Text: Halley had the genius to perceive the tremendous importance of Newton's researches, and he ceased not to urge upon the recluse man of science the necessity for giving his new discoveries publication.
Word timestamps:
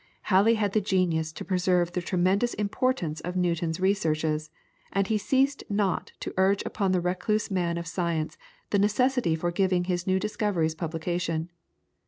Halley 0.33 0.55
had 0.55 0.73
the 0.73 0.81
genius 0.81 1.31
to 1.33 1.45
perceive 1.45 1.91
the 1.91 2.01
tremendous 2.01 2.55
importance 2.55 3.21
of 3.21 3.35
Newton's 3.35 3.79
researches, 3.79 4.49
and 4.91 5.05
he 5.05 5.19
ceased 5.19 5.63
not 5.69 6.13
to 6.21 6.33
urge 6.37 6.63
upon 6.65 6.91
the 6.91 6.99
recluse 6.99 7.51
man 7.51 7.77
of 7.77 7.85
science 7.85 8.35
the 8.71 8.79
necessity 8.79 9.35
for 9.35 9.51
giving 9.51 9.83
his 9.83 10.07
new 10.07 10.17
discoveries 10.19 10.73
publication. 10.73 11.51